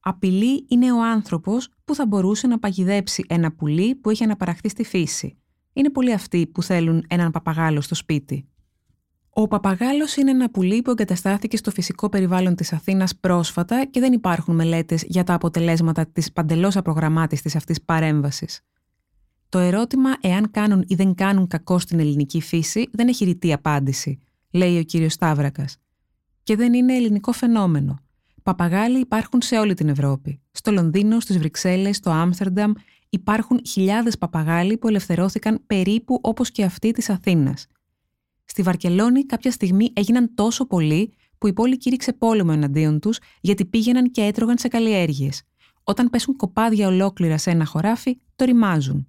Απειλή 0.00 0.66
είναι 0.68 0.92
ο 0.92 1.04
άνθρωπος 1.04 1.68
που 1.84 1.94
θα 1.94 2.06
μπορούσε 2.06 2.46
να 2.46 2.58
παγιδέψει 2.58 3.24
ένα 3.28 3.52
πουλί 3.52 3.94
που 3.94 4.10
έχει 4.10 4.24
αναπαραχθεί 4.24 4.68
στη 4.68 4.84
φύση. 4.84 5.38
Είναι 5.72 5.90
πολλοί 5.90 6.12
αυτοί 6.12 6.46
που 6.46 6.62
θέλουν 6.62 7.04
έναν 7.08 7.30
παπαγάλο 7.30 7.80
στο 7.80 7.94
σπίτι. 7.94 8.48
Ο 9.38 9.46
παπαγάλος 9.46 10.16
είναι 10.16 10.30
ένα 10.30 10.50
πουλί 10.50 10.82
που 10.82 10.90
εγκαταστάθηκε 10.90 11.56
στο 11.56 11.70
φυσικό 11.70 12.08
περιβάλλον 12.08 12.54
της 12.54 12.72
Αθήνας 12.72 13.16
πρόσφατα 13.16 13.84
και 13.84 14.00
δεν 14.00 14.12
υπάρχουν 14.12 14.54
μελέτες 14.54 15.04
για 15.06 15.24
τα 15.24 15.34
αποτελέσματα 15.34 16.06
της 16.06 16.32
παντελώς 16.32 16.76
απρογραμμάτιστης 16.76 17.56
αυτής 17.56 17.82
παρέμβασης. 17.82 18.60
Το 19.48 19.58
ερώτημα 19.58 20.10
εάν 20.20 20.50
κάνουν 20.50 20.84
ή 20.86 20.94
δεν 20.94 21.14
κάνουν 21.14 21.46
κακό 21.46 21.78
στην 21.78 22.00
ελληνική 22.00 22.40
φύση 22.40 22.88
δεν 22.92 23.08
έχει 23.08 23.24
ρητή 23.24 23.52
απάντηση, 23.52 24.18
λέει 24.50 24.78
ο 24.78 24.82
κύριος 24.82 25.12
Σταύρακας. 25.12 25.76
Και 26.42 26.56
δεν 26.56 26.74
είναι 26.74 26.94
ελληνικό 26.94 27.32
φαινόμενο. 27.32 27.98
Παπαγάλοι 28.42 28.98
υπάρχουν 28.98 29.42
σε 29.42 29.58
όλη 29.58 29.74
την 29.74 29.88
Ευρώπη. 29.88 30.40
Στο 30.50 30.72
Λονδίνο, 30.72 31.20
στις 31.20 31.38
Βρυξέλλες, 31.38 31.96
στο 31.96 32.10
Άμστερνταμ 32.10 32.72
υπάρχουν 33.08 33.60
χιλιάδες 33.66 34.18
παπαγάλοι 34.18 34.76
που 34.76 34.88
ελευθερώθηκαν 34.88 35.62
περίπου 35.66 36.18
όπως 36.22 36.50
και 36.50 36.64
αυτοί 36.64 36.90
της 36.90 37.10
Αθήνας. 37.10 37.66
Στη 38.56 38.64
Βαρκελόνη 38.64 39.24
κάποια 39.24 39.50
στιγμή 39.50 39.90
έγιναν 39.92 40.34
τόσο 40.34 40.66
πολλοί 40.66 41.12
που 41.38 41.46
η 41.46 41.52
πόλη 41.52 41.76
κήρυξε 41.76 42.12
πόλεμο 42.12 42.50
εναντίον 42.54 43.00
τους 43.00 43.18
γιατί 43.40 43.64
πήγαιναν 43.64 44.10
και 44.10 44.22
έτρωγαν 44.22 44.58
σε 44.58 44.68
καλλιέργειες. 44.68 45.42
Όταν 45.82 46.10
πέσουν 46.10 46.36
κοπάδια 46.36 46.88
ολόκληρα 46.88 47.38
σε 47.38 47.50
ένα 47.50 47.64
χωράφι, 47.64 48.18
το 48.36 48.44
ρημάζουν. 48.44 49.08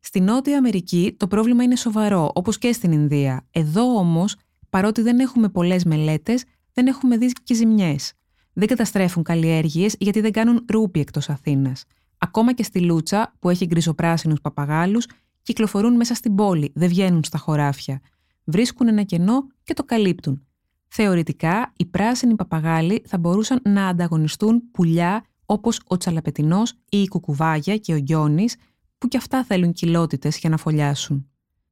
Στη 0.00 0.20
Νότια 0.20 0.58
Αμερική 0.58 1.14
το 1.16 1.26
πρόβλημα 1.26 1.62
είναι 1.62 1.76
σοβαρό, 1.76 2.30
όπως 2.34 2.58
και 2.58 2.72
στην 2.72 2.92
Ινδία. 2.92 3.46
Εδώ 3.50 3.96
όμως, 3.96 4.36
παρότι 4.70 5.02
δεν 5.02 5.18
έχουμε 5.18 5.48
πολλές 5.48 5.84
μελέτες, 5.84 6.44
δεν 6.72 6.86
έχουμε 6.86 7.16
δει 7.16 7.32
και 7.42 7.54
ζημιές. 7.54 8.12
Δεν 8.52 8.68
καταστρέφουν 8.68 9.22
καλλιέργειες 9.22 9.94
γιατί 9.98 10.20
δεν 10.20 10.32
κάνουν 10.32 10.64
ρούπι 10.68 11.00
εκτός 11.00 11.28
Αθήνας. 11.28 11.84
Ακόμα 12.18 12.52
και 12.52 12.62
στη 12.62 12.80
Λούτσα, 12.80 13.34
που 13.38 13.50
έχει 13.50 13.66
γκριζοπράσινου 13.66 14.34
παπαγάλους, 14.42 15.06
κυκλοφορούν 15.42 15.96
μέσα 15.96 16.14
στην 16.14 16.34
πόλη, 16.34 16.72
δεν 16.74 16.88
βγαίνουν 16.88 17.24
στα 17.24 17.38
χωράφια 17.38 18.00
βρίσκουν 18.44 18.88
ένα 18.88 19.02
κενό 19.02 19.46
και 19.62 19.74
το 19.74 19.84
καλύπτουν. 19.84 20.46
Θεωρητικά, 20.88 21.72
οι 21.76 21.86
πράσινοι 21.86 22.34
παπαγάλοι 22.34 23.02
θα 23.06 23.18
μπορούσαν 23.18 23.60
να 23.64 23.86
ανταγωνιστούν 23.86 24.70
πουλιά 24.70 25.24
όπως 25.46 25.80
ο 25.86 25.96
τσαλαπετινός 25.96 26.70
ή 26.70 27.02
η 27.02 27.08
κουκουβάγια 27.08 27.76
και 27.76 27.94
ο 27.94 27.98
γκιόνης, 27.98 28.56
που 28.98 29.08
κι 29.08 29.16
αυτά 29.16 29.44
θέλουν 29.44 29.72
κοιλότητες 29.72 30.38
για 30.38 30.50
να 30.50 30.56
φωλιάσουν. 30.56 31.26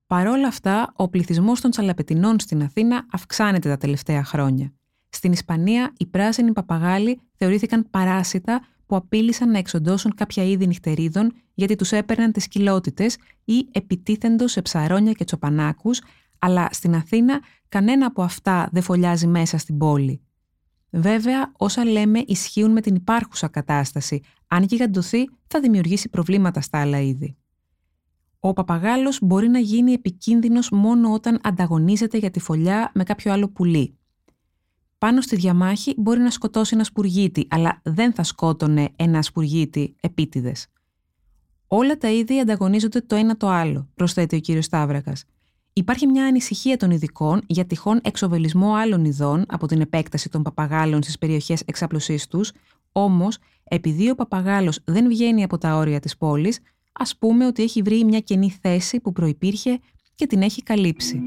Παρόλα 0.07 0.47
αυτά, 0.47 0.93
ο 0.97 1.09
πληθυσμός 1.09 1.61
των 1.61 1.71
τσαλαπετινών 1.71 2.41
στην 2.41 2.63
Αθήνα 2.63 3.07
αυξάνεται 3.13 3.69
τα 3.69 3.77
τελευταία 3.77 4.25
χρόνια. 4.25 4.73
Στην 5.09 5.33
Ισπανία, 5.33 5.93
οι 5.97 6.07
πράσινοι 6.07 6.53
παπαγάλοι 6.53 7.21
θεωρήθηκαν 7.35 7.87
παράσιτα 7.91 8.63
που 8.87 8.97
απείλησαν 8.97 9.51
να 9.51 9.59
εξοντώσουν 9.59 10.15
κάποια 10.15 10.45
είδη 10.45 10.67
νυχτερίδων 10.67 11.33
γιατί 11.55 11.77
τους 11.77 11.93
έπαιρναν 11.93 12.33
τις 12.33 12.49
κοιλότητες 12.49 13.17
ή 13.45 13.69
επιτίθεντο 13.73 14.49
σε 14.49 14.63
ψαρόνια 14.63 15.13
και 15.13 15.25
τσοπανάκους, 15.25 16.01
αλλά 16.41 16.69
στην 16.73 16.95
Αθήνα 16.95 17.41
κανένα 17.69 18.07
από 18.07 18.23
αυτά 18.23 18.69
δεν 18.73 18.83
φωλιάζει 18.83 19.27
μέσα 19.27 19.59
στην 19.59 19.79
πόλη. 19.79 20.23
Βέβαια, 20.91 21.53
όσα 21.57 21.85
λέμε 21.85 22.23
ισχύουν 22.27 22.73
με 22.73 22.81
την 22.81 22.95
υπάρχουσα 22.95 23.49
κατάσταση. 23.49 24.21
Αν 24.47 24.63
γιγαντωθεί, 24.63 25.29
θα 25.47 25.61
δημιουργήσει 25.61 26.09
προβλήματα 26.09 26.61
στα 26.61 26.81
άλλα 26.81 27.01
είδη. 27.01 27.37
Ο 28.41 28.53
παπαγάλος 28.53 29.19
μπορεί 29.23 29.49
να 29.49 29.59
γίνει 29.59 29.93
επικίνδυνος 29.93 30.71
μόνο 30.71 31.13
όταν 31.13 31.39
ανταγωνίζεται 31.43 32.19
για 32.19 32.31
τη 32.31 32.41
φωλιά 32.41 32.91
με 32.95 33.05
κάποιο 33.05 33.33
άλλο 33.33 33.49
πουλί. 33.49 33.99
Πάνω 34.99 35.21
στη 35.21 35.37
διαμάχη 35.37 35.95
μπορεί 35.97 36.21
να 36.21 36.31
σκοτώσει 36.31 36.75
ένα 36.75 36.85
σπουργίτη, 36.85 37.47
αλλά 37.51 37.81
δεν 37.83 38.13
θα 38.13 38.23
σκότωνε 38.23 38.89
ένα 38.97 39.23
σπουργίτη 39.23 39.97
επίτηδες. 40.01 40.67
Όλα 41.67 41.97
τα 41.97 42.11
είδη 42.11 42.41
ανταγωνίζονται 42.41 43.01
το 43.01 43.15
ένα 43.15 43.37
το 43.37 43.49
άλλο, 43.49 43.89
προσθέτει 43.95 44.37
ο 44.37 44.41
κύριος 44.41 44.65
Σταύρακας. 44.65 45.25
Υπάρχει 45.73 46.07
μια 46.07 46.25
ανησυχία 46.25 46.77
των 46.77 46.91
ειδικών 46.91 47.43
για 47.47 47.65
τυχόν 47.67 48.01
εξοβελισμό 48.03 48.75
άλλων 48.75 49.05
ειδών 49.05 49.45
από 49.49 49.67
την 49.67 49.81
επέκταση 49.81 50.29
των 50.29 50.43
παπαγάλων 50.43 51.03
στις 51.03 51.19
περιοχές 51.19 51.63
εξάπλωσή 51.67 52.29
τους, 52.29 52.53
όμως, 52.93 53.39
επειδή 53.65 54.11
ο 54.11 54.15
παπαγάλος 54.15 54.79
δεν 54.85 55.09
βγαίνει 55.09 55.43
από 55.43 55.59
τα 55.59 55.77
όρια 55.77 56.01
της 56.01 56.17
πόλης, 56.17 56.59
ας 56.93 57.17
πούμε 57.17 57.47
ότι 57.47 57.63
έχει 57.63 57.83
βρει 57.83 58.05
μια 58.05 58.21
κενή 58.21 58.57
θέση 58.63 59.01
που 59.01 59.13
προπήρχε 59.13 59.79
και 60.15 60.27
την 60.27 60.43
έχει 60.43 60.63
καλύψει. 60.63 61.21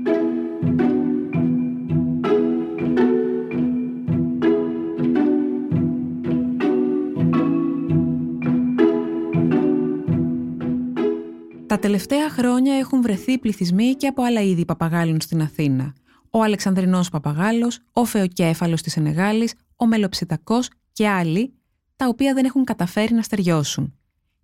Τα 11.73 11.79
τελευταία 11.79 12.29
χρόνια 12.29 12.75
έχουν 12.75 13.01
βρεθεί 13.01 13.37
πληθυσμοί 13.37 13.93
και 13.93 14.07
από 14.07 14.23
άλλα 14.23 14.41
είδη 14.41 14.65
παπαγάλων 14.65 15.21
στην 15.21 15.41
Αθήνα. 15.41 15.93
Ο 16.29 16.43
Αλεξανδρινός 16.43 17.09
παπαγάλος, 17.09 17.79
ο 17.91 18.05
Φεοκέφαλος 18.05 18.81
της 18.81 18.97
Ενεγάλης, 18.97 19.53
ο 19.75 19.85
Μελοψητακός 19.85 20.69
και 20.91 21.07
άλλοι, 21.07 21.53
τα 21.95 22.07
οποία 22.07 22.33
δεν 22.33 22.45
έχουν 22.45 22.63
καταφέρει 22.63 23.13
να 23.13 23.21
στεριώσουν. 23.21 23.93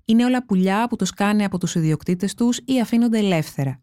Είναι 0.06 0.26
όλα 0.26 0.46
πουλιά 0.46 0.88
που 0.88 0.96
τους 0.96 1.12
κάνει 1.12 1.44
από 1.44 1.58
τους 1.58 1.76
ιδιοκτήτες 1.76 2.34
τους 2.34 2.60
ή 2.66 2.82
αφήνονται 2.82 3.18
ελεύθερα. 3.18 3.82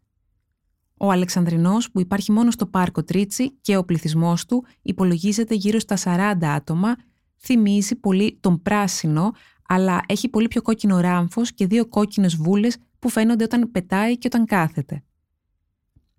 Ο 0.97 1.11
Αλεξανδρινός 1.11 1.91
που 1.91 2.01
υπάρχει 2.01 2.33
μόνο 2.33 2.51
στο 2.51 2.67
πάρκο 2.67 3.05
Τρίτσι 3.05 3.59
και 3.61 3.77
ο 3.77 3.85
πληθυσμός 3.85 4.47
του 4.47 4.65
υπολογίζεται 4.83 5.55
γύρω 5.55 5.79
στα 5.79 5.97
40 5.97 6.47
άτομα, 6.47 6.97
θυμίζει 7.37 7.97
πολύ 7.97 8.39
τον 8.41 8.63
πράσινο, 8.63 9.33
αλλά 9.69 10.03
έχει 10.07 10.29
πολύ 10.29 10.49
πιο 10.49 10.63
κόκκινο 10.63 11.01
ράμφος 11.01 11.53
και 11.53 11.67
δύο 11.67 11.87
κόκκινες 11.87 12.37
βούλες 12.37 12.77
που 12.99 13.09
φαίνονται 13.09 13.45
όταν 13.45 13.71
πετάει 13.71 14.19
και 14.19 14.27
όταν 14.33 14.45
κάθεται. 14.45 15.03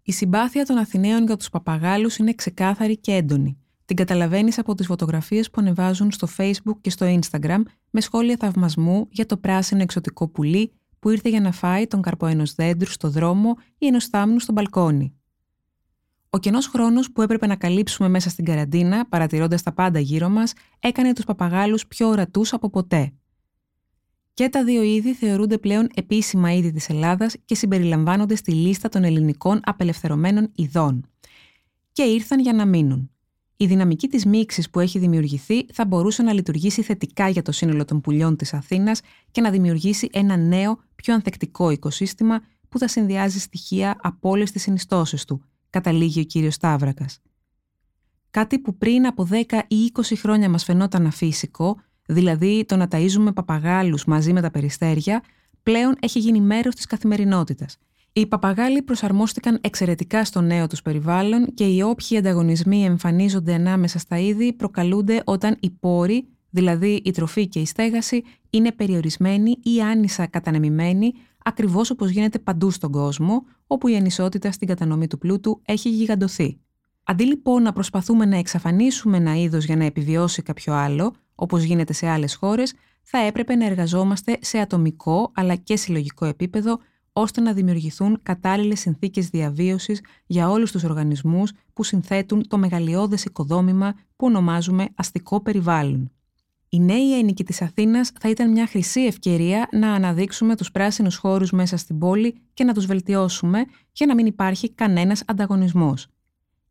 Η 0.01 0.11
συμπάθεια 0.11 0.65
των 0.65 0.77
Αθηναίων 0.77 1.25
για 1.25 1.37
τους 1.37 1.49
παπαγάλους 1.49 2.17
είναι 2.17 2.33
ξεκάθαρη 2.33 2.97
και 2.97 3.11
έντονη. 3.11 3.57
Την 3.85 3.95
καταλαβαίνεις 3.95 4.57
από 4.57 4.75
τις 4.75 4.85
φωτογραφίες 4.85 5.49
που 5.49 5.61
ανεβάζουν 5.61 6.11
στο 6.11 6.27
Facebook 6.37 6.75
και 6.81 6.89
στο 6.89 7.19
Instagram 7.19 7.61
με 7.89 8.01
σχόλια 8.01 8.37
θαυμασμού 8.39 9.07
για 9.09 9.25
το 9.25 9.37
πράσινο 9.37 9.81
εξωτικό 9.81 10.27
πουλί 10.27 10.71
που 10.99 11.09
ήρθε 11.09 11.29
για 11.29 11.41
να 11.41 11.51
φάει 11.51 11.87
τον 11.87 12.01
καρπό 12.01 12.25
ενός 12.25 12.53
δέντρου 12.53 12.91
στο 12.91 13.09
δρόμο 13.09 13.55
ή 13.77 13.87
ενός 13.87 14.05
θάμνου 14.05 14.39
στο 14.39 14.53
μπαλκόνι. 14.53 15.13
Ο 16.29 16.37
κενός 16.37 16.67
χρόνος 16.67 17.11
που 17.11 17.21
έπρεπε 17.21 17.47
να 17.47 17.55
καλύψουμε 17.55 18.09
μέσα 18.09 18.29
στην 18.29 18.45
καραντίνα, 18.45 19.05
παρατηρώντας 19.05 19.63
τα 19.63 19.73
πάντα 19.73 19.99
γύρω 19.99 20.29
μας, 20.29 20.53
έκανε 20.79 21.13
τους 21.13 21.25
παπαγάλους 21.25 21.87
πιο 21.87 22.07
ορατούς 22.07 22.53
από 22.53 22.69
ποτέ. 22.69 23.13
Και 24.37 24.49
τα 24.49 24.63
δύο 24.63 24.81
είδη 24.81 25.13
θεωρούνται 25.13 25.57
πλέον 25.57 25.89
επίσημα 25.93 26.53
είδη 26.53 26.71
της 26.71 26.89
Ελλάδας 26.89 27.35
και 27.45 27.55
συμπεριλαμβάνονται 27.55 28.35
στη 28.35 28.51
λίστα 28.51 28.89
των 28.89 29.03
ελληνικών 29.03 29.59
απελευθερωμένων 29.63 30.51
ειδών. 30.55 31.05
Και 31.91 32.03
ήρθαν 32.03 32.39
για 32.39 32.53
να 32.53 32.65
μείνουν. 32.65 33.11
Η 33.57 33.65
δυναμική 33.65 34.07
της 34.07 34.25
μίξης 34.25 34.69
που 34.69 34.79
έχει 34.79 34.99
δημιουργηθεί 34.99 35.65
θα 35.73 35.85
μπορούσε 35.85 36.23
να 36.23 36.33
λειτουργήσει 36.33 36.81
θετικά 36.81 37.29
για 37.29 37.41
το 37.41 37.51
σύνολο 37.51 37.85
των 37.85 38.01
πουλιών 38.01 38.35
της 38.35 38.53
Αθήνας 38.53 39.01
και 39.31 39.41
να 39.41 39.49
δημιουργήσει 39.49 40.09
ένα 40.11 40.37
νέο, 40.37 40.79
πιο 40.95 41.13
ανθεκτικό 41.13 41.69
οικοσύστημα 41.69 42.41
που 42.69 42.79
θα 42.79 42.87
συνδυάζει 42.87 43.39
στοιχεία 43.39 43.97
από 44.01 44.29
όλες 44.29 44.51
τις 44.51 44.61
συνιστώσεις 44.61 45.25
του, 45.25 45.41
καταλήγει 45.69 46.19
ο 46.19 46.23
κύριος 46.23 46.53
Σταύρακας. 46.53 47.19
Κάτι 48.31 48.59
που 48.59 48.77
πριν 48.77 49.05
από 49.05 49.27
10 49.31 49.63
ή 49.67 49.91
20 49.93 50.15
χρόνια 50.17 50.49
μας 50.49 50.63
φαινόταν 50.63 51.05
αφύσικο, 51.05 51.77
δηλαδή 52.07 52.65
το 52.67 52.75
να 52.75 52.87
ταΐζουμε 52.91 53.33
παπαγάλους 53.33 54.05
μαζί 54.05 54.33
με 54.33 54.41
τα 54.41 54.51
περιστέρια, 54.51 55.23
πλέον 55.63 55.95
έχει 55.99 56.19
γίνει 56.19 56.41
μέρος 56.41 56.75
της 56.75 56.85
καθημερινότητας. 56.85 57.77
Οι 58.13 58.25
παπαγάλοι 58.25 58.81
προσαρμόστηκαν 58.81 59.59
εξαιρετικά 59.61 60.25
στο 60.25 60.41
νέο 60.41 60.67
τους 60.67 60.81
περιβάλλον 60.81 61.53
και 61.53 61.63
οι 61.63 61.81
όποιοι 61.81 62.17
ανταγωνισμοί 62.17 62.85
εμφανίζονται 62.85 63.53
ανάμεσα 63.53 63.99
στα 63.99 64.19
είδη 64.19 64.53
προκαλούνται 64.53 65.21
όταν 65.25 65.57
οι 65.59 65.69
πόροι, 65.69 66.27
δηλαδή 66.49 67.01
η 67.05 67.11
τροφή 67.11 67.47
και 67.47 67.59
η 67.59 67.65
στέγαση, 67.65 68.23
είναι 68.49 68.71
περιορισμένοι 68.71 69.57
ή 69.63 69.81
άνισα 69.81 70.27
κατανεμημένοι 70.27 71.13
ακριβώς 71.43 71.89
όπως 71.89 72.09
γίνεται 72.09 72.39
παντού 72.39 72.71
στον 72.71 72.91
κόσμο, 72.91 73.43
όπου 73.67 73.87
η 73.87 73.95
ανισότητα 73.95 74.51
στην 74.51 74.67
κατανομή 74.67 75.07
του 75.07 75.17
πλούτου 75.17 75.61
έχει 75.65 75.89
γιγαντωθεί. 75.89 76.59
Αντί 77.09 77.23
λοιπόν 77.23 77.61
να 77.61 77.73
προσπαθούμε 77.73 78.25
να 78.25 78.37
εξαφανίσουμε 78.37 79.17
ένα 79.17 79.35
είδος 79.35 79.65
για 79.65 79.75
να 79.75 79.85
επιβιώσει 79.85 80.41
κάποιο 80.41 80.73
άλλο, 80.73 81.13
όπως 81.35 81.63
γίνεται 81.63 81.93
σε 81.93 82.07
άλλες 82.07 82.35
χώρες, 82.35 82.73
θα 83.01 83.17
έπρεπε 83.17 83.55
να 83.55 83.65
εργαζόμαστε 83.65 84.37
σε 84.41 84.57
ατομικό 84.57 85.31
αλλά 85.33 85.55
και 85.55 85.75
συλλογικό 85.75 86.25
επίπεδο 86.25 86.79
ώστε 87.13 87.41
να 87.41 87.53
δημιουργηθούν 87.53 88.19
κατάλληλες 88.23 88.79
συνθήκες 88.79 89.29
διαβίωσης 89.29 90.01
για 90.25 90.49
όλους 90.49 90.71
τους 90.71 90.83
οργανισμούς 90.83 91.51
που 91.73 91.83
συνθέτουν 91.83 92.47
το 92.47 92.57
μεγαλειώδες 92.57 93.25
οικοδόμημα 93.25 93.93
που 94.15 94.25
ονομάζουμε 94.25 94.87
αστικό 94.95 95.41
περιβάλλον. 95.41 96.11
Η 96.69 96.79
νέη 96.79 97.17
ένικη 97.17 97.43
της 97.43 97.61
Αθήνας 97.61 98.11
θα 98.19 98.29
ήταν 98.29 98.51
μια 98.51 98.67
χρυσή 98.67 99.01
ευκαιρία 99.01 99.67
να 99.71 99.93
αναδείξουμε 99.93 100.55
τους 100.55 100.71
πράσινους 100.71 101.15
χώρους 101.15 101.51
μέσα 101.51 101.77
στην 101.77 101.97
πόλη 101.97 102.41
και 102.53 102.63
να 102.63 102.73
τους 102.73 102.85
βελτιώσουμε 102.85 103.65
για 103.91 104.05
να 104.05 104.13
μην 104.13 104.25
υπάρχει 104.25 104.73
κανένας 104.73 105.23
ανταγωνισμός. 105.25 106.07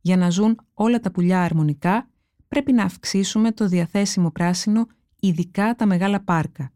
Για 0.06 0.16
να 0.16 0.30
ζουν 0.30 0.58
όλα 0.74 1.00
τα 1.00 1.10
πουλιά 1.10 1.42
αρμονικά, 1.42 2.08
πρέπει 2.48 2.72
να 2.72 2.84
αυξήσουμε 2.84 3.52
το 3.52 3.66
διαθέσιμο 3.66 4.30
πράσινο, 4.30 4.86
ειδικά 5.20 5.74
τα 5.74 5.86
μεγάλα 5.86 6.20
πάρκα. 6.20 6.72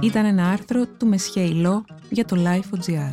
Ήταν 0.00 0.24
ένα 0.24 0.48
άρθρο 0.48 0.86
του 0.86 1.06
Μεσχέιλο 1.06 1.84
για 2.10 2.24
το 2.24 2.36
Life.gr. 2.38 3.12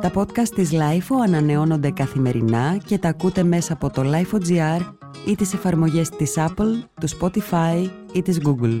Τα 0.00 0.10
podcast 0.14 0.48
της 0.54 0.70
LIFO 0.72 1.16
ανανεώνονται 1.24 1.90
καθημερινά 1.90 2.76
και 2.84 2.98
τα 2.98 3.08
ακούτε 3.08 3.42
μέσα 3.42 3.72
από 3.72 3.90
το 3.90 4.02
Life.gr 4.04 4.80
ή 5.26 5.34
τις 5.34 5.54
εφαρμογές 5.54 6.08
της 6.08 6.34
Apple, 6.36 6.82
του 7.00 7.08
Spotify 7.18 7.90
ή 8.12 8.22
της 8.22 8.40
Google. 8.44 8.80